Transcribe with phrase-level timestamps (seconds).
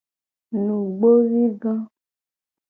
[0.63, 1.73] Nugbovi ga.